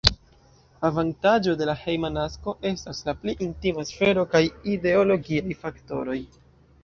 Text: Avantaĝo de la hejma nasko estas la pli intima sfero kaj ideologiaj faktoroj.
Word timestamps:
Avantaĝo 0.87 1.51
de 1.59 1.65
la 1.69 1.73
hejma 1.81 2.09
nasko 2.15 2.55
estas 2.69 3.03
la 3.09 3.15
pli 3.25 3.35
intima 3.49 3.87
sfero 3.89 4.25
kaj 4.33 4.43
ideologiaj 4.75 5.57
faktoroj. 5.65 6.19